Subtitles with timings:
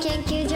[0.00, 0.54] 研究所。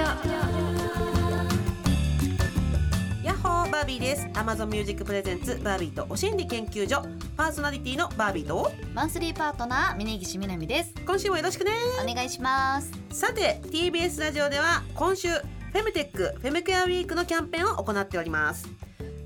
[3.22, 4.26] ヤッホーバービーです。
[4.32, 7.02] Amazon Music Presents バービーとお心理研究所。
[7.36, 8.72] パーソナリティのバービーと。
[8.94, 10.94] マンスリーパートナー峯岸みなみです。
[11.04, 11.72] 今週もよろしくね。
[12.02, 12.90] お願いします。
[13.10, 18.66] さて TBS ラジオでは今週フェムテックフェムケアウィークのキャンペーンを行っております。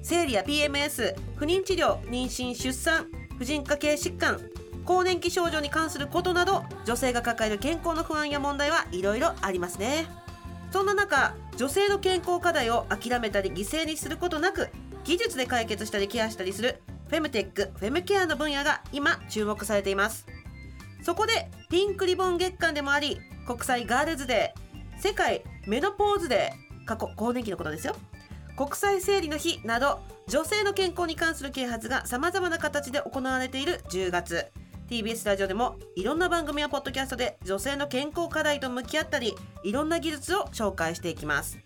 [0.03, 3.07] 生理や PMS 不妊治療妊娠出産
[3.39, 4.41] 婦人科系疾患
[4.89, 10.07] 更年期症状に関することなど女性が抱える健康の不安や問題はいろいろありますね。
[10.73, 14.71] そんな中女性の健康課題を諦めたり犠牲にすることなく
[15.05, 20.27] 技術で解決したりケアしたりするフェムテックフェムケアの分野が今注目されています。
[21.03, 27.95] そこでピンクリボン月間でもあり国際ガールズデー世界メノポーズデー過去更年期のことですよ。
[28.57, 34.47] 国際生理の日など女性の健康に関する啓発がさまざまな形で行われている10月。
[34.89, 41.59] TBS ラジオでもいろんな番組やポッドキャストで女性の健康課題と向き合ったりいろんな技術を紹介していきます。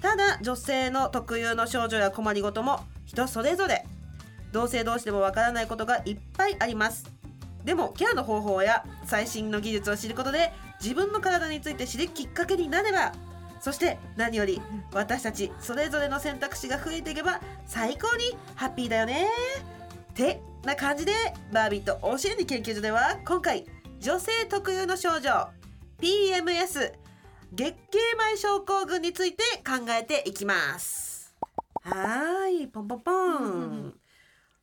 [0.00, 3.84] ただ女性の特有の症状や困りごとも人それぞれ。
[4.52, 7.04] 同性同士でもわからないことがいっぱいあります。
[7.66, 13.12] でもケアの方法や最新の技術を知ることで自分の体について知るきっかけになれば
[13.60, 14.62] そして何より
[14.94, 19.26] 私たちそれぞれの選択肢が増えていけば最高にハッピーだよね。
[20.10, 21.12] ってな感じで
[21.52, 23.64] バービーとお心理研究所では今回
[24.00, 25.46] 女性特有の症状
[26.00, 26.92] PMS
[27.52, 31.32] 月経前症候群について考えていきます。
[31.82, 33.94] はいポンポンポン。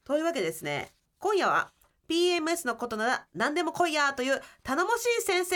[0.04, 0.92] というわけでですね。
[1.20, 1.72] 今夜は
[2.09, 5.56] PMS のことなら何でも来いやという頼もしい先生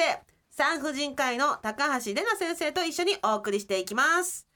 [0.50, 4.47] 産婦人科医の高橋玲奈先生と一緒にお送りしていきます。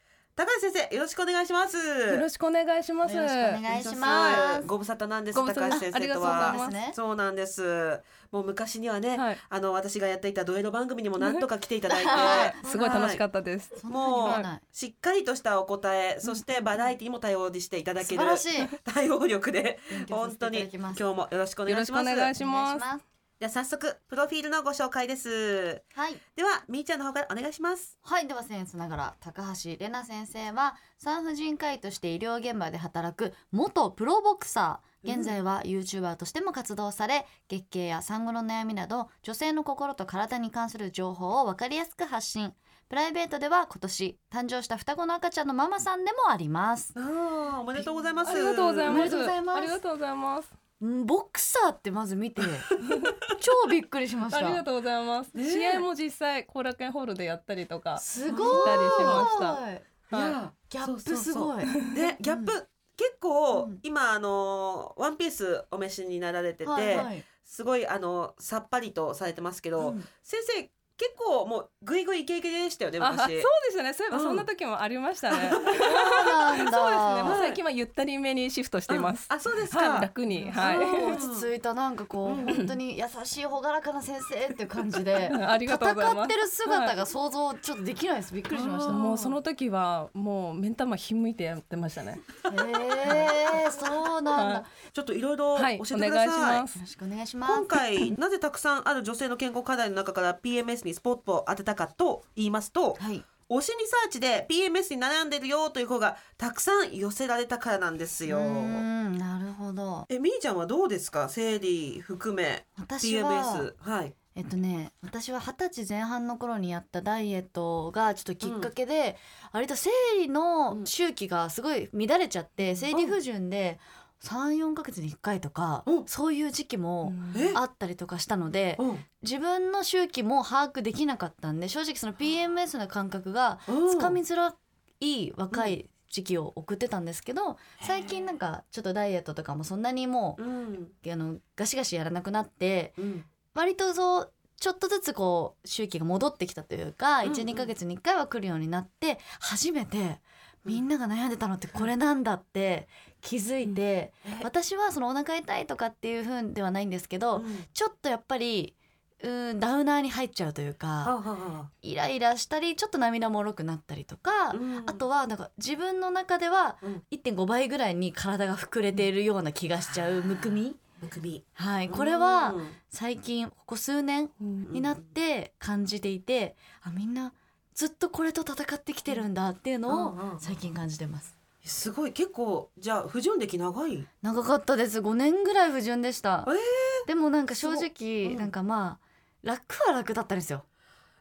[0.42, 1.78] 高橋先生よろしくお願いします。
[1.78, 3.16] よろしくお願いします。
[3.16, 4.64] よろしくお願いします。
[4.66, 6.56] ご無沙汰なんです高橋先生とは。
[6.58, 6.74] ます。
[6.74, 8.02] ねそうなんです。
[8.32, 9.38] もう昔にはね、はい。
[9.50, 12.10] あの私がやっていたドエロ番組にも何とか来ていただいて。
[12.66, 13.72] すごい楽しかったです。
[13.82, 18.68] そんなに言わないしっかりとしたお答え、そしてバラエティも対応していただける素晴らしい。
[18.84, 19.78] 対応力で
[20.10, 23.11] 本当に今日もよろしくおよろ願いします
[23.42, 25.82] では早速プロフィールのご紹介です。
[25.96, 26.16] はい。
[26.36, 27.98] ではみーちゃんの方からお願いします。
[28.04, 35.12] はいでは僭越ながら高橋玲奈先生は産婦人科医として医療現場で働く元プロボクサー。
[35.16, 42.54] 現在は YouTuber としても活動され月経や産後の悩みなど女性の心と体に関する情報を分かりやすく発信。
[42.90, 46.94] プライベートでは今年誕生した双子の赤ちゃんのママさんでもあります。
[46.96, 48.30] おめでとうございます。
[48.30, 49.58] ありがとうございます。
[49.58, 50.61] ありがとうございます。
[50.86, 52.42] んボクサーってまず見て。
[53.40, 54.46] 超びっくりしました。
[54.46, 55.32] ありがとうございます。
[55.34, 55.52] ねえ。
[55.52, 57.98] 試合も実際後楽園ホールでやったりとか。
[57.98, 58.48] すごい。
[58.48, 59.72] したりしました。
[59.72, 59.82] い
[60.24, 60.32] はい。
[60.32, 61.66] やギャップすごい。
[61.96, 62.52] でギャップ、
[62.98, 63.80] 結構、うん。
[63.84, 67.24] 今あのワンピースお召しになられてて、はいはい。
[67.44, 70.08] すごいあのさっぱりとされてますけど、うん。
[70.24, 73.94] 先生結構もうグイグイイケイケでしたよねあ、そう昔でしたね。
[73.94, 74.24] そういえばうん。
[74.24, 75.50] そんな時もありましたね。
[75.50, 76.72] そうなんだ。
[76.72, 77.24] そうですね。
[77.24, 79.26] もう最近はゆったりめにシフトしています。
[79.30, 80.52] あそうですか、はい、楽に。
[80.52, 80.78] はい。
[80.78, 92.20] 落ち着いたなんかこう、うん本当に優しい朗らかな先生っていう感じでありがとうございます戦ってる姿が想像ちょっとできないですびっくりしましたもうその時はもう目ん玉ひんむいてやってましたね。
[92.46, 94.64] へえそうなんだ、はい
[94.94, 96.26] ちょっといろいろ教はい、えてお願いくだ。
[96.26, 96.88] さい、しますよろ。
[96.88, 103.24] しくお願いします今回なぜたくさんある女性の健康課題の中から PMS にスポットを当てたかと言いますとはい。
[103.50, 108.40] 推しにサーチで PMS に悩んでるよという子がたくさん寄せられたからなんですうよ。
[108.40, 110.06] んなるほど。
[110.08, 111.28] えみーちゃんはどうですか？
[111.28, 114.14] 生理含め PMS はい。
[114.34, 119.18] えっとね私は二十歳前半の頃にやったダイエットがちょっときっかけで、
[119.52, 123.80] 割と生理の周期がすごい乱れちゃって生理不順で
[124.24, 127.52] 34ヶ月に1回とか、うんそういう時期もえ？
[127.56, 129.00] あったりとかしたので、うん。
[129.24, 133.90] 自分の周期も把握できなかったんで正直その PMS の感覚がうん。
[133.90, 134.56] つかみづら
[135.00, 140.74] い若い時期を送ってたんですけど最近なんかちょっとダイエットとかもそんなにもうん。
[140.74, 143.24] うあのガシガシやらなくなってうん。
[143.56, 147.34] 割とそうちょっとずつこう周期が戻ってきたというかうんうん。
[147.34, 150.20] 12ヶ月に1回は来るようになって初めて
[150.64, 152.88] みんなが悩んでたのってこれなんだって
[153.22, 154.12] 気づいて
[154.44, 157.66] 私はそのお腹痛いとかっていう風ではないんですけどうん。
[157.74, 158.76] ちょっとやっぱり
[159.24, 164.84] うんダウナーに入っちゃうというはかイライラしたりちょっと涙もろくなったりとか、うん。
[164.88, 167.04] あとはなんか自分の中ではうん。
[167.12, 171.44] 1.5倍ぐらいに体が膨れているような気がしちゃうむくみ、むくみ。
[171.54, 177.32] はい、これはうん最近ここ数年うんになって感じていてあみんな
[177.76, 180.40] ずっとこれと戦ってきてるんだっていうのをうんうんうん。
[180.40, 181.38] 最近感じてます。
[181.64, 182.14] すごい。
[182.14, 184.08] 結構じゃあ不純歴長い？
[184.22, 185.00] 長かったです。
[185.00, 186.46] 5年ぐらい不純でした。
[186.48, 187.08] えー。
[187.08, 188.36] でもなんか正直う。
[188.36, 188.38] ん。
[188.38, 189.06] なんかまあ
[189.44, 190.64] 楽は楽だったんですよ。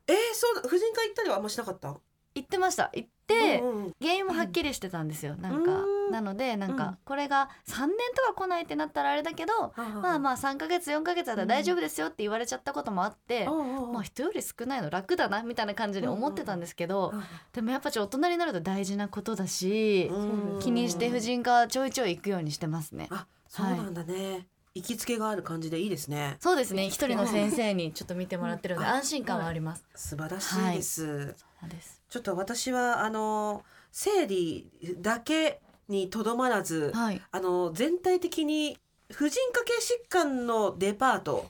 [0.06, 0.68] えー、そうだ。
[0.68, 1.96] 婦人科行ったりはあんましなかった？
[2.34, 2.90] 行ってました。
[2.94, 5.36] 行って、うんうん原因もはっきりしてたんですよ。
[5.36, 6.10] なんかうん。
[6.10, 6.76] なのでなんうん。
[6.76, 17.14] かこれが3年とか来ないってなったらあれだけどまあまあ3ヶ月4ヶ月だったら大丈夫ですよって言われちゃったこともあって、まあ人より少ないの楽だなみたいな感じで思ってたんですけど、
[17.52, 20.58] でもやっぱちょっと大人になると大事なことだし、うん。
[20.60, 23.06] 気にして婦人科ちょいちょい行くようにしてますね。
[23.10, 26.36] あそうなんだね、行きつけがある感じでいいですね。
[26.40, 26.86] そうですね。
[26.86, 29.84] 一人の先生にちょっと見てもらってるのでうん安心感はあります。
[29.94, 31.34] 素晴らしいです
[32.08, 33.62] ちょっと私はあの
[33.92, 37.20] 生理だけにとどまらず、はい。
[37.30, 38.78] あの全体的に
[39.12, 41.46] 婦人科系疾患のデパート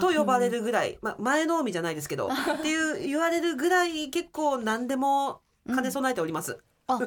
[0.00, 6.58] と呼ばれるぐらい、まあ、前の海じゃないですけど っていう言われるぐらい結構何でも兼ね備えております。
[6.86, 6.98] あ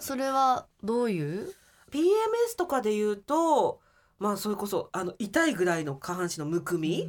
[0.00, 1.52] それはどういう？
[1.90, 3.80] PMS とかで言うと
[4.18, 7.08] まあそれこそあの痛いぐらいの下半身のむくみ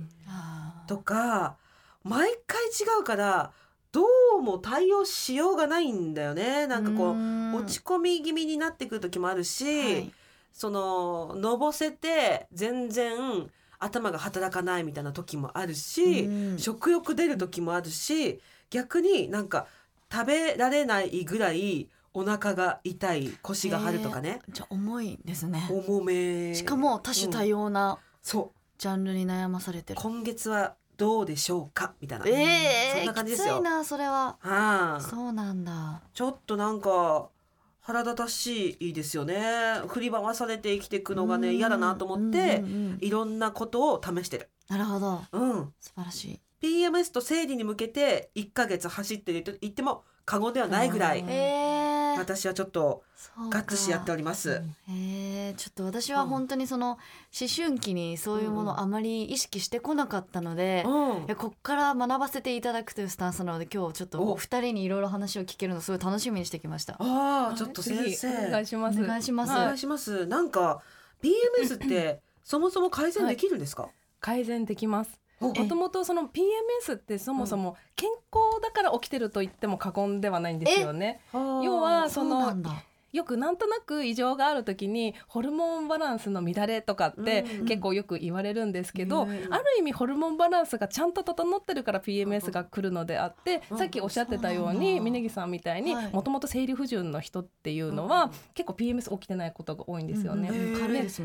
[0.87, 1.57] とか
[2.03, 3.51] 毎回違うから
[3.95, 4.03] ど
[4.39, 6.67] うも対応しようがないんだよね。
[6.67, 7.55] なんかこうーん。
[7.55, 10.11] 落ち込み気味になってくる時もあるし、はい。
[10.51, 13.49] そののぼせて全然
[13.79, 16.59] 頭が働かないみたいな時もあるし、うん。
[16.59, 19.65] 食欲出る時もあるし逆になんか
[20.11, 25.69] 食べられないぐらいお腹が痛い腰が張るとかね、じゃあ重いですね。
[25.71, 26.53] 重め。
[26.53, 30.01] しかも多種多様なそジャンルに悩まされてうる。
[30.01, 31.93] 今月はどうでしょうか？
[31.99, 33.55] みたいな、ええそんな感じきですよ。
[33.55, 34.37] ついなそれは。
[34.39, 36.01] はあ、そうなんだ。
[36.13, 37.29] ちょっとなんか
[37.81, 39.43] 腹立たしいですよね。
[39.87, 41.55] 振り回されて生きていくのがねうん。
[41.55, 42.63] 嫌だなと思って、
[42.99, 44.49] いろんなことを試してる。
[44.69, 45.21] なるほど。
[45.31, 46.39] うん、素晴らしい。
[46.61, 51.19] PMS と生理に向けて1ヶ月走ってると言っても過言ではないぐらい。
[51.19, 51.64] うんええ
[52.17, 53.03] 私はちょっと
[53.49, 54.61] ガッツしやっております。
[54.89, 66.93] へえちょっと私は本当にその思春期にそういうものをあまり意識してこなかったので、うんこっから学ばせていただくというスタンスなので今日ちょっとおお二人にいろいろ話を聞けるのすごい楽しみにしてきました。
[66.99, 69.01] ああちょっと先ぜひお願い生します。
[69.03, 69.51] お願いします。
[69.51, 70.25] お願いします。
[70.27, 70.81] なんか
[71.23, 73.89] PMS って そもそも改善できるんですか？
[74.19, 75.19] 改善できます。
[75.41, 81.21] おもともとその PMS ってそもそも健康だから起きてると言っても過言ではないんですよね。
[81.33, 82.53] 要はその。
[83.15, 96.09] よくなんとなく異常がある時にホルモンバランスの乱れとかってうん結構よく言われるんですけど、うんある意味ホルモンバランスがちゃんと整ってるから PMS が来るのであって、うんさっきおっしゃってたように峯岸さんみたいにはい。
[96.13, 100.49] もともと生理不順の人っていうのは、結構 PMS 起きてないことが多いんですよね。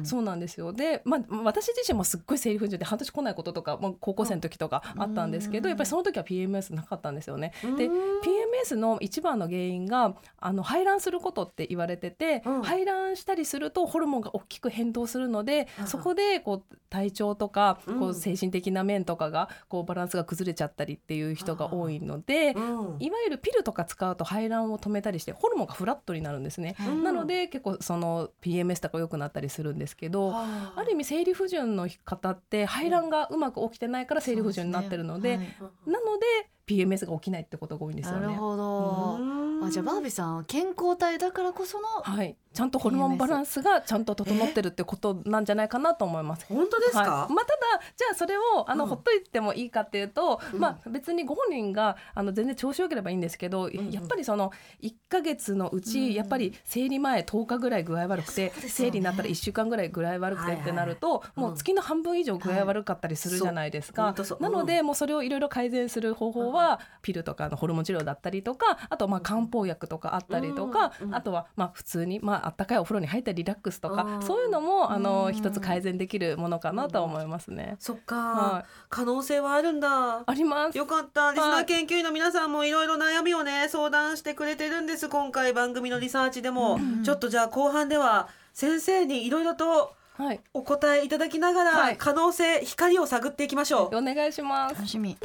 [0.05, 0.73] そうなんですよ。
[0.73, 7.53] で、まあ、私自身もすっごい生理不順で半年来ないこととか、まあ、高校生の時とかあったんですけど、うんやっぱりその時は PMS なかったんですよね。
[7.77, 8.21] でうん。
[8.21, 12.62] PMS の一番の原因があの排卵することって言われてて、うん。
[12.62, 15.87] 排卵したりするとホルモンが大きく変動するので、うん。
[15.87, 22.97] そこでこう体調とか、こう精神的な面とかがこうバランスが崩れちゃったりっていう人が多いので、うん。
[22.99, 26.77] いわゆるピルとか使うと排卵を止めたりしてホルモンがフラットになるんですね。
[27.03, 30.73] なので結構その PMS とか良くなったりするんですけど、はあ。
[30.76, 35.38] ある意味生理不順の方って排卵がうまく起きてないから生理不順になってるので
[35.87, 36.26] なので
[36.71, 38.27] PMS が起きないってことが多いんですよね。
[38.27, 39.17] はいなるほど。
[39.19, 46.47] うんあじゃあバービーさんは健康体だからこそのはい、ちゃんとホルモンバランスがちゃんと整ってるってことなんじゃないかなと思います。
[46.49, 46.99] 本当ですか？
[46.99, 48.90] はい、まあ、ただじゃあそれをあの、うん。
[48.90, 50.61] ほっといてもいいかっていうと、うん。
[50.61, 53.90] まあ、別にご本人があの全然調子よければいいんですけど、んうん。
[53.90, 54.50] やっぱりその
[54.83, 58.52] 1ヶ月のうち、うんやっぱり生理前10日ぐらい具合悪くて、ね。
[58.57, 64.07] 生理になったら1週間ぐらい具合悪くてってなると、はいはいもう月の半分以上具合悪かったりするじゃないですか。
[64.07, 64.42] はい。
[64.42, 71.14] なので、もうそれをいろいろ改善する方法は、ピルとかのホルモン治療だったりとかあとまあ漢方薬とかあったりとか、うんうん。
[71.14, 77.76] あとはまあ普通にまああったかいお風呂に入ったりリラックスとか、うんそういうのもあの、うん一つ改善できるものかなとは思いますね。
[77.78, 80.23] そっか、はい可能性はあるんだ。
[80.26, 80.78] あります。
[80.78, 81.32] よかった。
[81.32, 85.09] リスナー研究員の皆さんもいろいろ悩みをね、相談してくれてるんです。
[85.09, 86.76] 今回番組のリサーチでも。
[86.76, 93.97] うんちょっとじゃあ後半では先生にいろいろとはい、お答えいただきながら、はい可能性、光を探っていきましょう。
[93.97, 94.75] お願いします。
[94.75, 95.16] 楽しみ。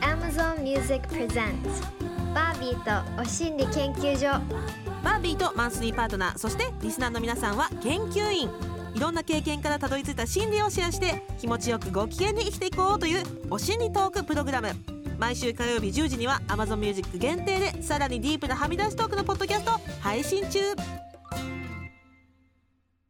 [0.00, 1.98] Amazon Music Presents
[2.34, 4.40] バービーとお心理研究所
[5.04, 8.50] バービーとマンスリーパートナーそしてリスナーの皆さんは研究員。
[8.94, 14.70] いろんな経験からたどり着いた心理をシェアして気持ちよくご機嫌に生きていこうというお心理トークプログラム。
[15.18, 20.58] 毎週火曜日10時には Amazon Music 限定でさらにディープなはみ出しトークのポッドキャスト配信中。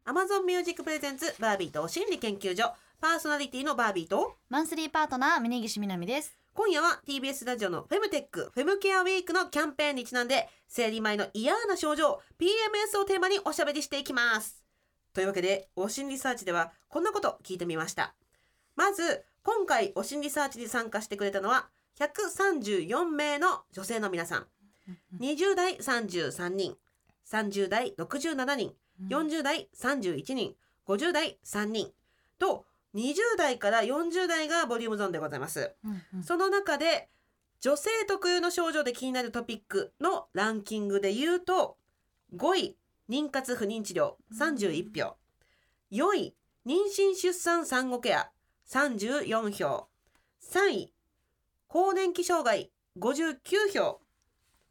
[0.07, 2.73] Amazon Music プレゼンツバービーとお心理研究所。
[3.01, 6.37] パーソナリティのバービーとマンスリーパートナー峯岸みなみです。
[6.59, 14.65] 今夜は TBS ラジオのフェムテックフェムケアウィークのキャンペーンにちなんで生理前の嫌な症状 PMS をテーマにおしゃべりしていきます。
[15.15, 18.13] というわけで往診リサーチではこんなこと聞いてみました。
[18.75, 21.69] まず今回お心理サーチに参加してくれたのは
[22.01, 24.47] 134名の女性の皆さん。
[25.21, 26.77] 20代33人。
[27.31, 28.75] 30代67人。
[29.09, 30.57] 40代31人。
[30.89, 31.93] 50代3人。
[32.41, 32.65] と
[32.99, 35.75] 20代から40代がボリュームゾーンでございます。
[35.85, 36.23] うんうん。
[36.25, 37.09] その中で
[37.61, 41.77] 女性特有の症状で気になるトピックのランキングで言うと
[42.37, 42.77] 5位
[43.09, 45.17] 妊活不妊治療31票。
[45.93, 46.35] 4位
[46.67, 48.31] 妊娠出産産後ケア
[48.69, 49.89] 34票。
[50.43, 50.93] 3位
[51.69, 53.39] 更年期障害59
[53.73, 54.01] 票。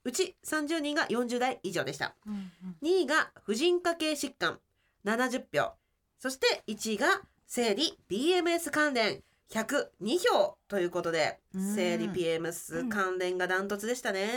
[0.04, 2.16] うち30人が40代以上でした。
[2.26, 2.78] うんうん。
[2.82, 4.60] 2位が婦人科系疾患
[5.06, 5.74] 70票。
[6.20, 7.08] そして1位が
[7.48, 11.76] 生理 PMS 関連102票ということでうん。
[11.76, 14.28] 生理 PMS 関連がダントツでしたね。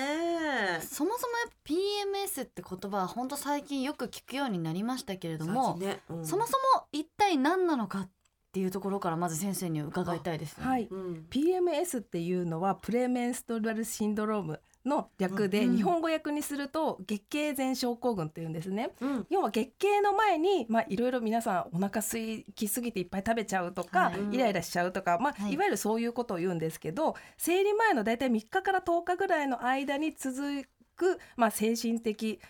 [0.81, 5.99] そもそもやっぱ PMS って言葉は本当最近よく聞くようになりましたけれども、ね。
[6.09, 6.25] うん。
[6.25, 8.11] そもそも一体何なのかっ
[8.53, 10.65] ていうところからまず先生に伺いたいです、ね。
[10.65, 10.87] はい。
[10.89, 11.27] うん。
[11.29, 18.91] PMS っていうのはプレメンストラルシンドロームの略で、うん日本語訳にすると月経前症候群っていうんですね。
[19.01, 19.27] うん。
[19.31, 24.35] 要は月経の前に、まあ、いろいろ皆さんお腹空きすぎていっぱい食べちゃうとか、はい。
[24.35, 25.53] イライラしちゃうとか、まあはい。
[25.53, 30.65] い、わゆるそういうことを言うんですけど生理前の大体3日から10日ぐらいの間に続
[30.97, 32.41] く、まあ、精神的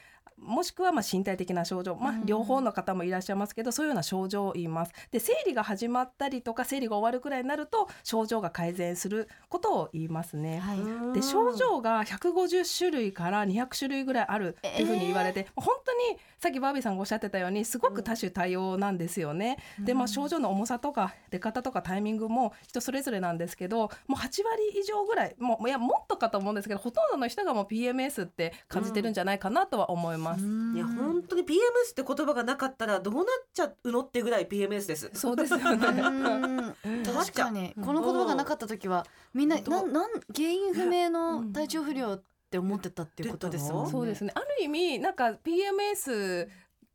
[0.41, 4.93] もしくはまあ身体的な症状、まあうん、両方の方もいらっしゃいますけどそういうような症状を言います。
[5.11, 10.59] で生理が始まったりとか生理が終わるくらいになると症状が改善することを言いますね。
[10.59, 19.59] はいうんで症状が150種類から200種類ぐらいあるっていうふうに言われて、本当にさっきバービーさんがおっしゃってたようにすごく多種多様なんですよね。
[19.79, 30.20] でまあ症状の重さとか出方とかタイミングも人それぞれなんですけどもう8割以上ぐらいもういやもっとかと思うんですけどほとんどの人がもう PMS って感じてるんじゃないかなとは思います。
[30.21, 30.95] いやうん。
[30.97, 31.55] 本当に PMS
[31.91, 35.11] って言葉がなかったらどうなっちゃうのってぐらい PMS です。
[35.15, 35.87] そうですよね。
[35.87, 36.75] うん。
[37.05, 37.75] 確かに。
[37.83, 39.93] この言葉がなかった時はみんなんなん
[40.35, 43.91] 原因不明の体調不良って思ってたっていうことですもんね。
[43.91, 44.33] そうですね。
[44.35, 46.49] ある意味なんか PMS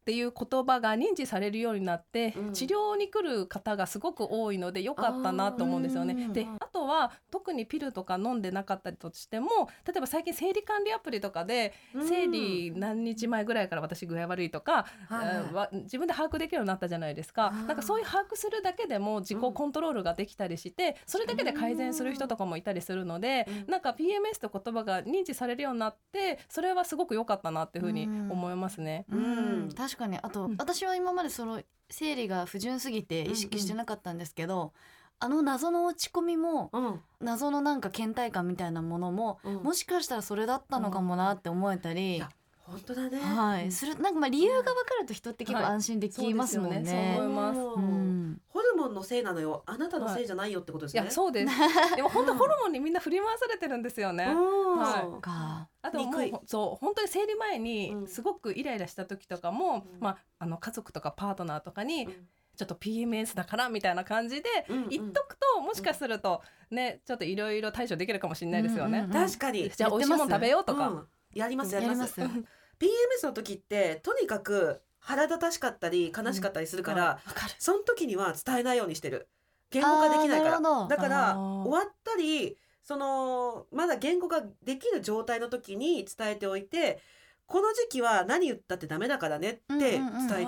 [0.06, 2.54] っていう言葉が認知されるようになって、うん。
[2.54, 6.16] 治療に来る方がすごく多いので良かったなと思うんですよね。
[6.28, 6.32] あー。
[6.32, 9.50] であとは特にピルとか飲んでなかったりとしても
[9.84, 12.08] 例えば最近生理管理アプリとかでうん。
[12.08, 17.50] 生理何日前ぐらいから私具合悪いとか、はいうんわ自分で把握できるようになったじゃないですか。
[17.50, 23.72] なんかそういう把握するだけでも自己コントロールができたりしてそれだけで改善する人とかもいたりするのでうん。
[23.72, 29.06] なんか PMS と言葉が認知されるようになってそれはすごく良かったなっていうふうに思いますね。
[29.10, 29.24] うん。
[29.24, 29.28] う
[29.66, 30.56] ん確かにあと、うん。
[30.58, 34.74] 私は今までその生理が不純すぎて意識してなかったんですけど、
[35.20, 37.02] あの謎の落ち込みもうん。
[37.22, 39.64] 謎のなんか倦怠感みたいなものも、うん。
[39.64, 42.30] もしかしたらそれだったのかもなって思えたいりや、
[42.68, 43.20] 本当だね。
[43.20, 45.74] はい、するなんかまあ理由が分かると人って結構はい。
[45.74, 46.76] 安心できますもんね。
[46.78, 47.14] そうですよね。
[47.18, 47.60] そう思います。
[47.60, 48.32] ううん。
[48.32, 49.64] んホルモンのせいなのよ。
[49.68, 51.02] あなたのせいじゃないよってことですね。
[51.04, 51.54] いやそうです。
[51.96, 54.26] でも本当ホルモンにみんな振り回されてるんですよね。
[54.26, 54.78] うん。
[54.80, 55.02] はい。
[55.02, 55.70] そっか。
[55.82, 57.64] あともうそう本当に生理前うん。
[57.64, 60.00] にすごくイライラした時とかも、うん。
[60.00, 62.28] まあ、あの家族とかパートナーとかに、うん。
[62.58, 64.90] ちょっと PMS だからみたいな感じでうんうん。
[64.90, 66.42] 言っとくと、もしかすると
[66.72, 69.00] ねちょっといろいろ対処できるかもしれないですよね。
[69.00, 69.70] うんうん確かに。
[69.70, 71.74] じゃあ美味しいもの食べようとか、うんやります。
[71.74, 72.20] やります。
[72.20, 72.30] PMS
[73.24, 77.08] の時ってとにかく腹立たしかったり悲しかったりするから、うん。
[77.08, 77.54] わかる。
[77.60, 79.30] その時には伝えないようにしてる。
[79.70, 80.88] 言語化できないから。
[80.88, 87.00] だから終わったりそのまだ言語ができる状態の時に伝えておいて
[87.46, 90.02] この時期は何言ったってダメだからねって伝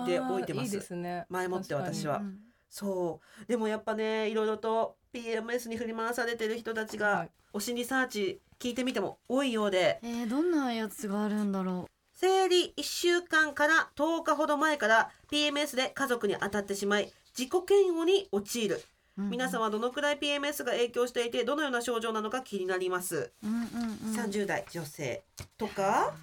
[0.03, 1.25] えておいてます,、あーいいですね。
[1.29, 2.17] 前もって私は。
[2.17, 2.39] うん
[2.69, 3.45] そう。
[3.47, 7.31] でもやっぱねいろいろと PMS に振り回されてる人たちがはい。
[7.53, 9.99] お心理サーチ聞いてみても多いようで。
[10.03, 18.83] えー、どんなやつがあるんだろ生理1週間から10日ほど前から PMS で家族に当たってしまい自己嫌悪に陥る。
[19.17, 19.21] う。
[19.21, 19.29] うん。
[19.29, 23.63] 皆さんはどのくらい PMS が影響していてどのような症状なのか気になります、うんうんう
[24.11, 25.23] ん、30代女性
[25.57, 26.13] とか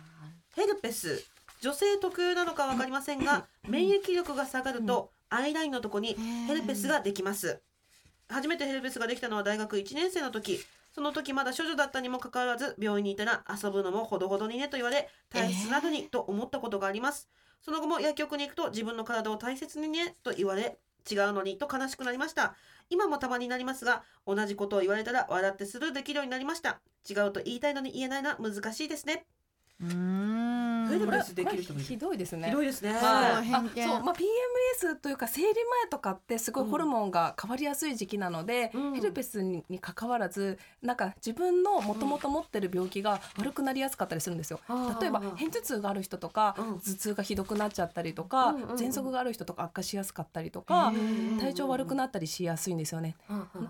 [0.56, 1.24] ヘルペス。
[1.60, 6.14] 女性特有なのか分かりませんが免疫力が下がるとアイラインのとこに
[6.46, 7.60] ヘルペスができます。
[8.28, 10.60] 初めてヘルペスができたのは大学1年生の時
[10.94, 17.28] その時まだ処女だったにもかかわらず病院にいたら遊ぶのもほどほどにねと言われ体質などにと思ったことがあります。
[17.60, 20.78] その後も薬局に行くと自分の体を大切にねと言われ
[21.10, 22.54] 違うのにと悲しくなりました。
[22.90, 26.80] 今もたまになりますが同じことを言われたら笑ってスルーできるようになりました。
[27.08, 29.26] 違うと言いたいのに言えないのは難しいですね。
[29.80, 32.48] うーんうんヘルこれペスできる人もいひるどいですね。
[32.48, 32.92] ひどいですね。
[32.92, 33.02] はい。
[33.02, 33.88] あ偏見。
[33.88, 35.54] そうまあ、PMS というか生理前
[35.90, 38.94] とかってすごいホルモンが変わりやすい時期なので、うん。
[38.94, 44.60] ヘルペスにに関わらずなんか自分のもともと持ってる病気が悪くなりやすかったりするんですよ。
[44.68, 45.00] あー。
[45.00, 46.78] 例えば片頭痛がある人とか、うん。
[46.78, 48.76] 頭痛がひどくなっちゃったりとか、うんうんうん。
[48.76, 50.92] 喘息がある人とか悪化しやすかったりとか、
[51.40, 53.16] 体調悪くなったりしやすいんですよね。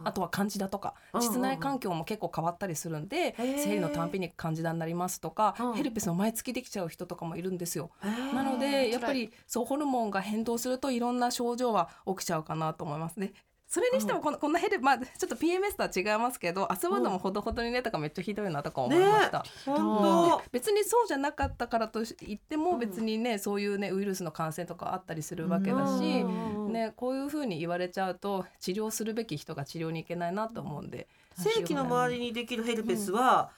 [0.04, 1.32] あとはカンジダとかうんうんうん。
[1.32, 5.74] 室内環境も結構変わったりするんで、生理のたんびにカンジダになりますとか、うん。
[5.74, 7.90] ヘルペスの毎月できちゃう人とかもいるんですよ。
[8.34, 13.16] なのでやっぱりそうホルモンが変動するといろんな症状は起きちゃうかなと思います。
[13.16, 13.32] ね。
[13.66, 19.44] それにしてもこのこんなヘルまあちょっと PMS とは違いますけど遊ぶのもほどほどにねとかめっちゃひどいなとか思いました。
[19.66, 26.72] 本別にそうじゃなかったからと言っても別にねそういうねウイルスの感染とかあったりするわけだし、うん。
[26.72, 33.50] ね、こういうふうに言われちゃうと治療するべき人が治療に行けないなと思うんで当正規の周りにできるヘルペスは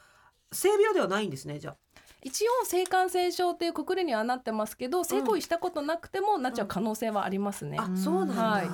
[0.52, 1.76] 性病ではないんですねじゃあ
[2.23, 7.78] 一応性感染症っていうくくりにはなってますけど性行為したことなくてもなっちゃう可能性はありますね。
[7.78, 8.66] あそうなんだ、はい。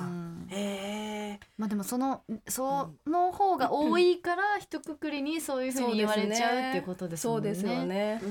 [0.55, 7.53] えまあでもそのその方が多いから一括りにそういうふうに言われちゃうっていうことですもんね。
[7.53, 8.21] そうですよね。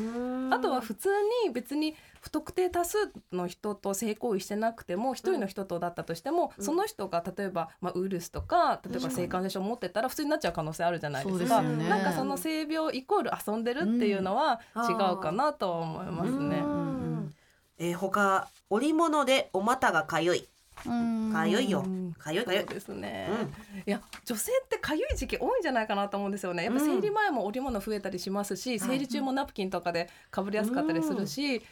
[0.50, 1.09] あとは普通
[1.47, 2.97] に別に不特定多数
[3.33, 6.64] の人と性行為してなくても一人の人とだったとしても、うん。
[6.64, 11.62] その人が例えば、まあ、ウイルスとか例えば性感染症を持ってたら普通になっちゃう可能性あるじゃないですか。
[11.62, 11.88] ね。
[11.88, 16.61] なんかその性病イコール遊んでるっていうのは違うかなとは思いますね。
[16.61, 17.17] ううん。
[17.26, 17.35] ん
[17.79, 20.49] えー、他織物でお股がかゆい。
[20.87, 21.31] うん。
[21.33, 21.83] かゆいよ。
[21.85, 22.14] うん。
[22.17, 22.64] かゆいかゆい。
[22.67, 23.79] ですね、うん。
[23.81, 26.62] いや女性ってかゆい時期多いんじゃないかなと思うんですよね。
[26.62, 31.62] やっぱ生理前も織物増えたりしますし、生理中もナプキンとかでかぶりやすかったりするし、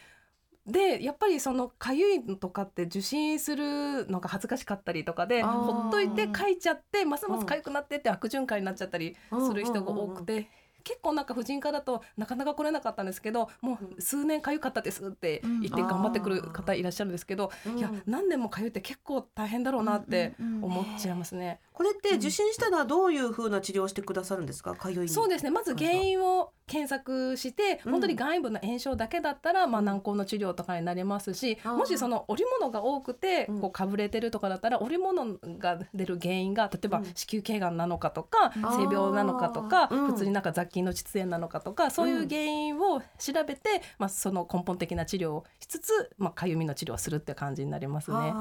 [0.66, 10.48] でやっぱりそのかゆいのとかって受診するのが恥ずかしかったりとかでほっといてかいちゃってますますかゆくなってって悪循環になっちゃったりする人が多くて。
[10.84, 21.60] 結構なんか婦人科だとなかなか来れなかったんですけどもう数年かゆかったですって言って頑張ってくる方いらっしゃるんですけど、うんいや何年もかゆいって結構大変だろうなってうんうんうん思っちゃいますね。
[21.80, 24.74] これって受診したらどういう風な治療をしてくださるんですか？
[24.74, 25.08] かゆいに。
[25.08, 25.50] そうですね。
[25.50, 27.92] まず原因を検索してうん。
[27.92, 33.60] 本当に外部の炎症だけだったら、まあ、軟膏の治療とかになりますしもしその織物が多くてうん。
[33.62, 37.04] こうかぶれてるとかだったら織物が出る原因が例えばうん。
[37.14, 48.34] 子宮頸がんなのかとかうん性病なのかとか普通になんか雑菌の窒炎なのかとかそういう原因を調べて、まあ、その根本的な治療をしつつ、まあ、かゆみの治療をするって感じになりますね。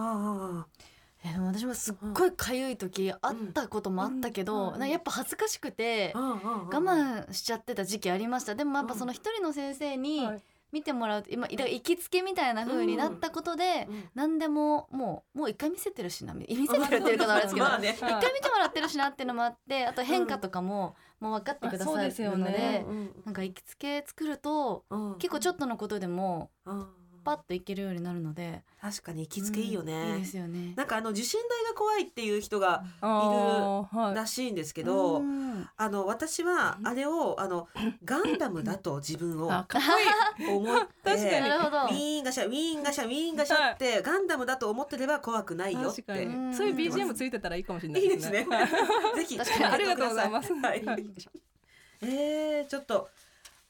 [1.25, 4.89] あえでも私もすっごいかゆい時あったこともあったけど、うん。
[4.89, 8.55] やっぱ恥ずかしくて我慢しちゃってた時期ありました。
[8.55, 10.41] でもやっぱその一人の先生にはい。
[10.71, 23.11] 見てもらうと今だから行きつけみたいな風になったことで、うん何でももうもう一回見せてるしな見せてるっていう方はあれですけど、一回見てもらってるしなっていうのもあってあと変化とかももう分かってくださるのでうん。
[23.25, 25.15] なんか行きつけ作るとうん。
[25.17, 26.87] 結構ちょっとのことでもうん
[27.29, 30.73] パッと行けるようになるので確かに行きつけいいよね、うんいいですよね。
[30.75, 37.67] なんかあの受診代が怖いっていう人がいらしいんですけど、うんあの私はあれをあの
[38.03, 39.81] ガンダムだと自分をあかっ
[40.39, 40.49] こいい。
[40.49, 41.49] 思って確かに。
[41.49, 46.03] ウィーンガシャウィーンガシャウィーンガシャって、ガンダムだと思ってれば怖くないよって
[46.53, 48.47] そういう BGM ついてたらいいかもしれないいいですね。
[48.49, 48.63] は
[49.13, 49.37] いぜひ。
[49.37, 49.65] 確かに。
[49.65, 50.53] ありがとうございます。
[50.53, 50.83] はい。
[50.85, 51.05] はい。
[52.01, 53.09] えー、ちょっと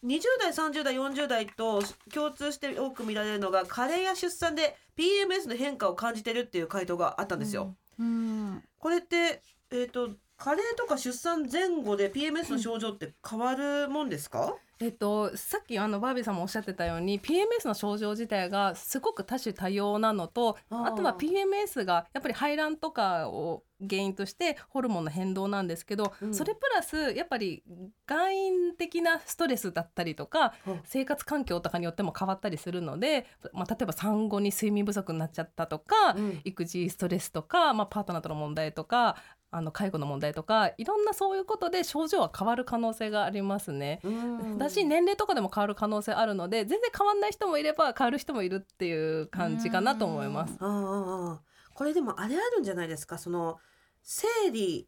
[0.04, 1.82] 20代30代40代と
[2.14, 7.76] 共通して多く見られるのが加齢や出産で PMS の変化を感じてるっていう回答があったんですよ。
[8.00, 14.56] うんこれってえっ、と加齢とか出産前後で PMS の症状って変わるもんですか？
[14.82, 26.34] えっと、さっきあのバービーさんもおっしゃってたように PMS の症状自体がすごく多種多様なのとあとは PMS がやっぱり排卵とかを原因としてホルモンの変動なんですけど、うん。
[26.34, 27.64] それプラスやっぱり
[28.06, 30.80] 外因的なストレスだったりとかうん。
[30.86, 36.42] 生活環境とかによっても変わったりするので、まあ、例えば産後に睡眠不足になっちゃったとか、うん。
[36.46, 39.18] 育児ストレスとか、まあ、パートナーとの問題とか
[39.52, 44.00] あの介護の問題とかいろんなそういうことで症状は変わる可能性がありますね。
[44.04, 44.58] うん。
[44.58, 50.56] だし年齢とかでも変わる可能性あるので全然変わんない人もいれば変わる人もいるっていう感じかなと思います。
[50.60, 51.42] あ
[51.74, 53.18] これでもあれあるんじゃないですか？
[53.18, 53.58] その
[54.04, 54.88] 生理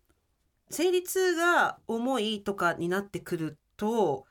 [0.70, 4.26] 生理痛が重いとかになってくると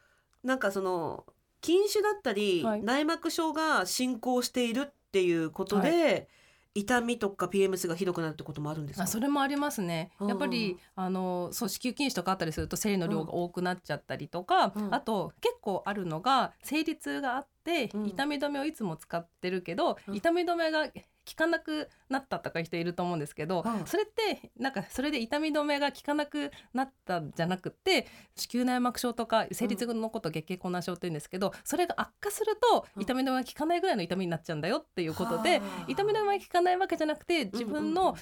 [0.45, 1.27] なんかその
[1.63, 2.83] 筋腫だったり、はい。
[2.83, 6.29] 内膜症が進行しているっていうことで、
[6.75, 9.05] 痛みとか PMS がひどくなるってこともあるんですか？
[9.05, 10.13] あそれもありますね。
[10.21, 14.95] うんやっぱりあのそう子宮筋腫とかあったりすると生理の量が多くなっちゃったりとか、うん。
[14.95, 18.07] あと結構あるのが生理痛があって、うん。
[18.07, 20.15] 痛み止めをいつも使ってるけど、うん。
[20.15, 20.87] 痛み止めが
[21.35, 23.87] 効効かなくなったとかいう人いると思うんですけど、うん。
[23.87, 33.03] それってなんかそれで痛み止めが効かなくなったんじゃなくて子宮内膜症とか生理痛のことを月経困難症って言うんですけどそれが悪化するとうん。
[33.03, 35.85] 痛み止めが効かないぐらいの痛みになっちゃうんだよっていうことではあ。
[35.89, 38.17] 痛み止めが効かないわけじゃなくて自分うんの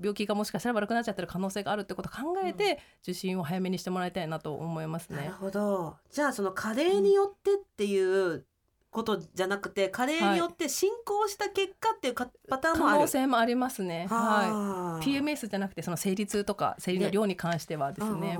[0.00, 5.16] 病気がもしかしたら悪くなっちゃってる可能性があるってことを考えて受診を早めにしてもらいたいなと思いますね。
[5.18, 5.32] なる。
[5.32, 5.96] ほど。
[6.10, 8.46] じゃあその加齢によってっていう
[8.94, 12.94] ことじゃなくて加齢によって進行した結果っていうかパターンもある？
[12.94, 14.06] 可能性もありますね。
[14.08, 15.04] ははあい。
[15.04, 18.38] PMS じゃなくてその生理痛とか生理の量に関してはですね。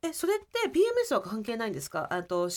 [0.00, 2.06] えそれって PMS は関係ないんですか？
[2.12, 2.48] あと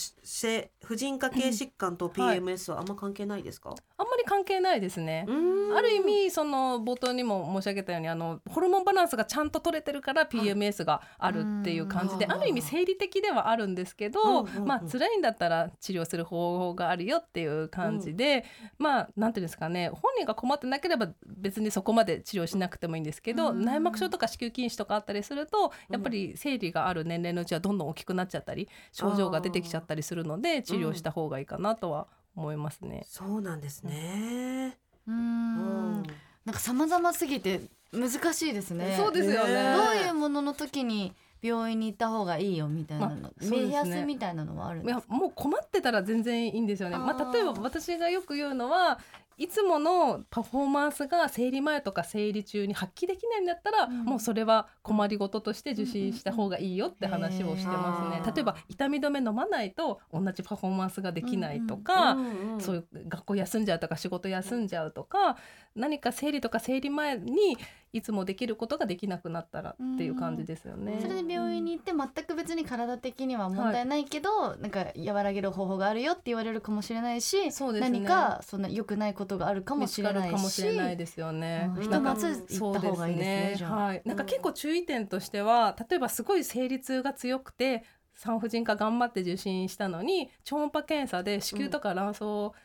[0.84, 2.38] 婦人科系疾患とはい。
[2.40, 5.24] PMS はあんま関係ないですか、あんまり関係ないですね。
[5.28, 5.32] う
[5.72, 5.76] ん。
[5.76, 12.32] ある意味その冒頭にも申し上げたようにあのホルモンバランスがちゃんと取れてるから PMS があるっていう感じでうん。
[12.32, 14.64] ある意味生理的ではあるんですけうんどうんうん。
[14.66, 18.44] まあ辛いんだったら治療する方法があるよっていう感じで
[18.78, 23.64] まあなんていうんですかね本人が困ってなければ別にそこまで治療しなくてもいいんですけどうん。
[23.64, 33.04] 内膜症とか子宮筋腫とかあったりするとやっぱり生理がある年齢のうちはどんどん大きくなっちゃったり症状が出てきちゃったりするので治療した方がいいかなとは思いますね。
[33.08, 35.92] そうなんですね、うーうん。
[36.00, 36.02] ん
[36.44, 37.60] なんか様々すぎて
[37.92, 38.94] 難しいですね。
[38.96, 39.52] そうですよね。
[39.52, 43.50] ねどういうものの時に病院に行った方がいいよみたいなの、まあね。
[43.50, 45.04] 目安みたいなのはあるんいですか？
[45.14, 46.96] やもう困ってたら全然いいんですよね。
[46.96, 48.98] まあ、例えば私がよく言うのは
[49.38, 54.04] いつものパフォーマンスが生理前とか生理中に発揮できないんだったら、うん。
[54.04, 58.32] もうそれは困りごととして受診した方がいいよって話をしてますね。
[58.34, 62.16] 例えば痛み止め飲まないと同じパフォーマンスができないとか、
[62.58, 65.36] そういう学校休んじゃうとか仕事休んじゃうとか
[65.74, 67.56] 何か生理とか生理前に
[67.92, 70.98] いつもできることができなくなったらっていう感じですよね。
[71.00, 78.00] それで病院に行って全く別に体的には問題ないけど、なんか和らげる方法があるよって言われるかもしれないし、そうですね。
[78.00, 81.70] 何かそんな良くないことがあるかもしれないしるかもしれないですよね。
[81.76, 87.84] うんなんかひとまず行った方がいいですねはい、なんか結構注意点としては例えばすごい生理痛が強くて
[88.22, 92.20] 産婦人科頑張って受診したのに超音波検査で子宮とか卵巣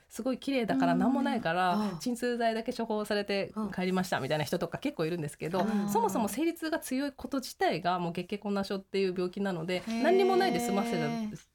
[0.08, 1.00] すごい綺麗だからうん。
[1.00, 2.00] 何もないからうん。
[2.00, 10.92] 鎮痛剤だけ処方されてうん帰りましたみたいな人とか結構いるんですけどうんそもそも生理痛が強いこと自体がもう月経困難症っていう病気なので何にもないで済ませ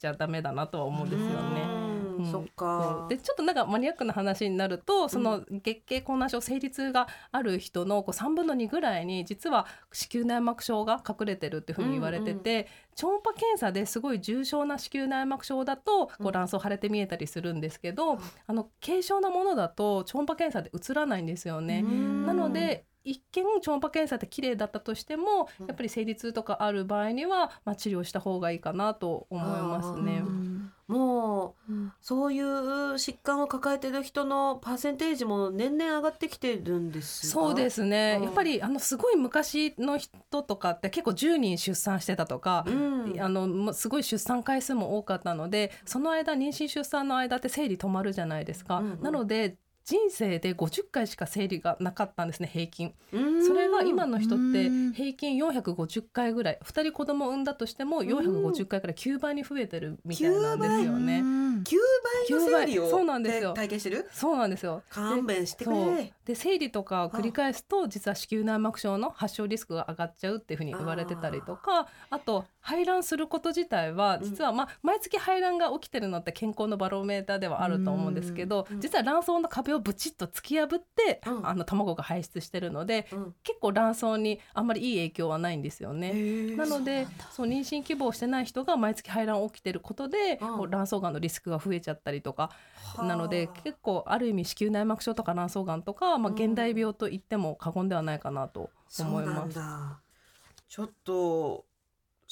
[0.01, 1.82] ちゃダメだなとは思うんですよね。
[2.17, 3.07] うんうんそっか。
[3.09, 16.27] でちょっとなんかマニアックな話になるとその月経困難症生理痛がある人のこう3分の2ぐらいに実は子宮内膜症が隠れてるっていうふうに言われてて、超音波検査ですごい重症な子宮内膜症だとこうん。
[16.29, 21.83] う卵巣腫れて見えたりするんですけど、あの軽症なものだと超音波検査で映らないんですよね。
[21.85, 22.27] うん。
[22.27, 25.67] なので一見超音波検査って綺麗だったとしてもうん。
[25.67, 30.23] やっぱり生理痛とかある場合には、まあ、治療した方がいいかなと思いますね。
[30.25, 30.27] う。
[30.27, 30.73] うん。
[30.89, 32.45] もうそういう
[32.95, 38.25] 疾患を抱えてる人のパーセンテージも年々上がってきてるんですかそうですね、うん。
[38.25, 43.21] やっぱりあのすごい昔の人とかって結構10人出産してたとか、うん。
[43.21, 49.03] あのもうすごい出産回数も多かったのでその間妊娠出産の間って生理止まるじゃないですか、うんうん。
[49.03, 52.95] なので人生で50回しか生理がなかったんですね平均。
[53.13, 53.47] うん。
[53.47, 54.93] それが今の人ってうん。
[54.93, 61.21] 平均450回ぐらい2人子供を産んだとしても450回から9倍に増えてるみたいなんですよね。
[61.21, 61.63] うん。
[61.63, 61.77] 9
[62.31, 63.53] 倍の生理を9倍そうなんですよ。
[63.55, 64.09] 体験してる？
[64.13, 64.83] そうなんですよ。
[64.89, 65.65] 勘弁して
[66.25, 78.81] で生理とかを繰り返すと実は子宮内膜症の発症リスクが上がっちゃうっていうふうに言われてたりとかあと排卵すること自体は実は、まあ、毎月排卵が起きてるのって健康のバロメーターではあると思うんですけどうん。
[78.81, 81.49] 実は卵巣の壁をブチッと突き破って、うん。
[81.49, 83.35] あの卵が排出してるのでうん。
[83.43, 86.13] 結構卵巣にあんまりいい影響はないんですよね。
[86.57, 90.57] なのでそう妊娠希望してない人が毎月排卵起きてることで、うん。
[90.57, 92.51] こう卵巣がんのリスクが増えちゃったりとか
[92.95, 93.05] はあ。
[93.05, 96.37] なので結構ある意味子宮内膜症とか卵巣がんとか、まあ、うん。
[96.37, 99.55] 現代病と言っても過言ではないかなと思います。
[99.55, 100.01] だ。
[100.69, 101.67] ちょっと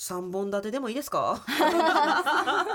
[0.02, 1.36] 三本立てでもいいですか？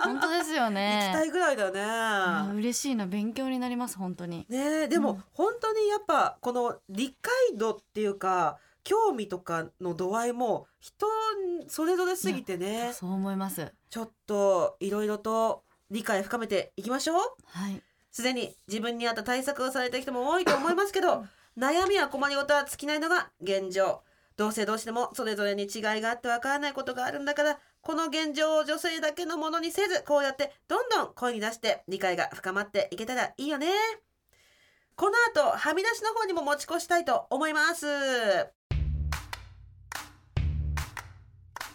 [0.03, 0.73] 本当ですよ行き
[1.11, 2.53] たねいぐらいだね。
[2.53, 4.45] 嬉しいな勉強になります本当に。
[4.47, 5.23] ねえでも、うん。
[5.33, 11.07] 本当にやっぱこの理解度っていうか興味とかの度合いも人
[11.67, 12.91] それぞれすぎてね。
[12.93, 13.73] そう思います。
[13.89, 17.35] ちょっといろいろと理解深めていきましょう。
[17.47, 17.81] はい。
[18.11, 21.25] すでに自分に合った対策をされてる人も多いと思いますけど
[21.57, 24.03] 悩みや困りごとは尽きないのが現状
[24.37, 33.67] 同性同士でもそれぞれに違いがあってわからないことがあるんだからこの現状を女性だけのものにせずこうやってどんどん声に出して理解が深まっていけたらいいよね。
[34.95, 37.85] この後はみ出しの方にも持ち越したいと思います。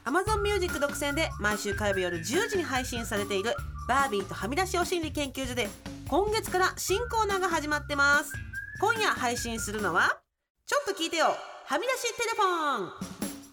[0.05, 3.55] Amazon Music 独占で毎週火曜日夜10時に配信されている
[3.87, 5.69] バービーとはみ出しお心理研究所で
[6.09, 8.33] 今月から新コーナーが始まってます。
[8.81, 10.21] 今夜配信するのは
[10.67, 11.37] ちょっと聞いてよ。
[11.71, 12.91] はみ出しテレフォン。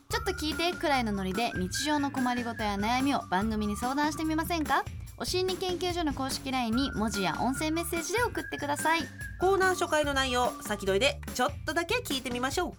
[0.10, 4.84] ちょっと聞いてくらいのノリで日常の困りごとや悩みを番組に相談してみませんか？
[5.20, 9.02] お心理研究所の公式 LINE に文字や音声メッセージで送ってください。
[9.40, 12.72] コーナー初回の内容先取りでちょっとだけ聞いてみましょう。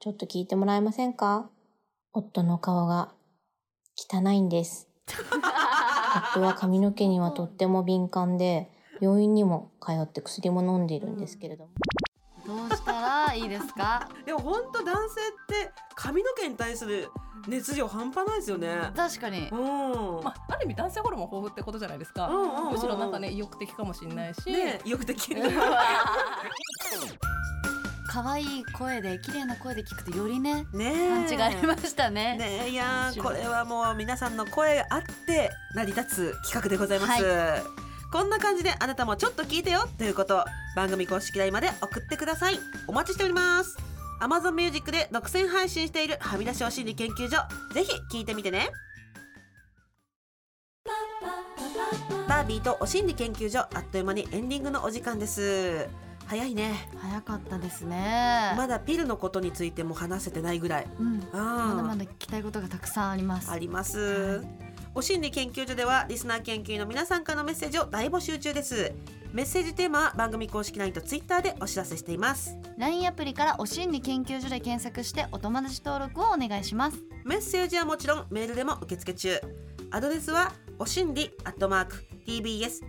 [0.00, 1.48] ちょっと聞いてもらえませんか？
[2.12, 3.12] 夫の顔が
[3.94, 4.88] 汚いんです。
[6.34, 8.68] 夫は髪の毛にはとっても敏感で、
[9.00, 11.70] 病院にも通って薬も飲んでいるんですけれども。
[12.68, 14.08] どうしたらいいですか？
[14.26, 15.32] でも本当男性っ
[15.64, 17.10] て髪の毛に対する
[17.46, 18.90] 熱量半端ないですよね。
[18.96, 19.48] 確かに。
[19.48, 22.72] うん、まあ、ある意味男性ホルモン豊富ってことじゃないですか、うんうんうん。
[22.72, 25.34] むしろなんかね意欲的かもしれないし、ね意欲的。
[28.12, 32.36] 可愛い声で綺麗な声で聞くとよりねねパンチがありましたね。
[32.36, 37.22] ねいやこれはもう皆さんの声があって成り立つ企画でございます、
[38.12, 40.44] こんな感じであなたもちょっと聞いてよということ
[40.74, 42.58] 番組公式 LINE まで送ってください。
[42.88, 43.78] お待ちしております。
[44.20, 47.36] Amazon Music で独占配信しているはみ出しお心理研究所。
[47.72, 48.70] ぜひ聞いてみてね。
[52.28, 55.88] バービーとお心理研究所あっという間にエンディングのお時間です。
[56.26, 56.88] 早いね。
[57.00, 58.54] 早かったですね。
[58.56, 60.86] まだピルのことについても話せてないぐらい。
[60.98, 61.20] うん。
[61.32, 63.50] まだまだ聞きたいことがたくさんあります。
[63.52, 63.98] あります、
[64.38, 68.92] はいお心理研究所ではリスナー研究員の皆さんからのメッセージを大募集中です。
[69.32, 72.58] メッセージテーマは番組公式 LINE と Twitter でお知らせしています。
[72.76, 76.98] LINE アプリからお心理研究所で検索してお友達登録をお願いします。
[77.24, 79.40] メッセージはもちろんメールでも受付中。
[79.92, 82.80] アドレスはおしんりアットマーク tbs.co.jp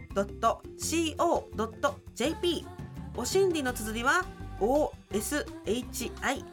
[3.17, 4.23] おしんりの綴りは
[4.59, 6.45] OSHINRI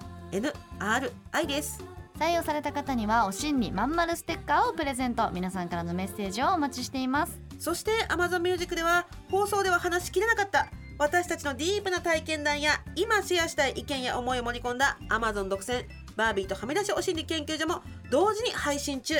[1.46, 5.30] です採用された方にはお心理まんまるステッカーをプレゼント。
[5.30, 7.40] 皆さんからのメッセージをお待ちしています。
[7.60, 10.66] そして Amazon Music では放送では話しきれなかった
[10.98, 15.84] 私たちのディープな体験談や今シェアしたい意見や思いを盛り込んだ Amazon 独占
[16.16, 19.14] バービーとはみ出しお心理研究所も同時に配信中。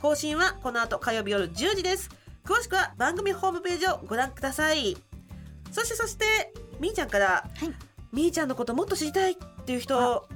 [0.00, 2.08] 更新はこの後火曜日夜10時です。
[2.46, 4.96] 詳しくは番組ホームページをご覧ください。
[5.70, 6.24] そしてそして
[6.80, 10.26] みーちゃんから、はいみーちゃんのこともっと知りたいっていう人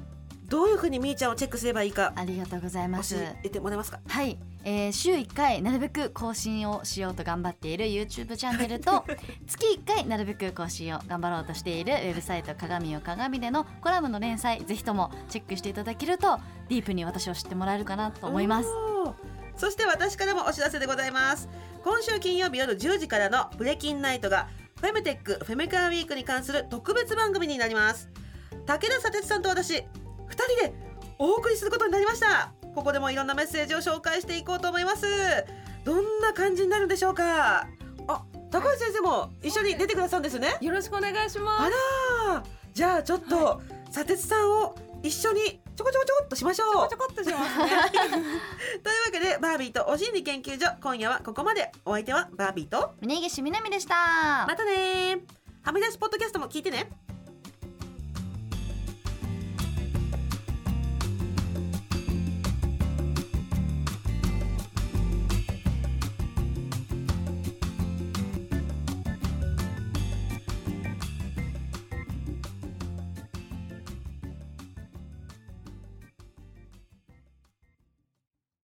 [0.52, 3.14] どういうふうにみーちゃんをチェックすればいいかありがとうございます。
[3.14, 4.00] 教えてもらえますか？
[4.06, 9.02] はい、えー週1回なるべく更新をしようと頑張っている YouTube チャンネルと
[9.48, 16.38] 月1回なるべく更新を頑張ろうとしているウェブサイト「鏡よ鏡」でのコラムの連載ぜひともチェックしていただけると
[16.68, 18.68] ディープに私を知ってもらえるかなと思います。
[19.56, 21.48] そして私からもお知らせでございます。
[21.82, 24.48] 今週金曜日夜10時からのブレキンナイトが
[24.82, 28.10] フェムテックフェムカーウィークに関する特別番組になります。
[28.66, 29.82] 武田砂鉄さんと私
[30.32, 30.74] 2人で
[31.18, 32.52] お送りすることになりました。
[32.74, 35.06] ここでもいろんなメッセージを紹介していこうと思います。
[35.84, 37.68] どんな感じになるんでしょうか。
[38.08, 40.56] あ高橋先生も一緒に出てくださるんですね。
[40.60, 41.70] よろしくお願いしまあす
[42.30, 42.44] らー。
[42.72, 46.88] じゃあちょっと、砂鉄さんを一緒にちょこちょこちょこっとしましょう。
[46.88, 47.68] ちょこっとしますね。
[47.92, 51.70] というわけでバービーとお心理研究所今夜はここまで。
[51.84, 54.46] お相手はバービーと峯岸みなみでした。
[54.46, 55.20] またねー。
[55.62, 56.90] はみ出しポッドキャストも聞いてね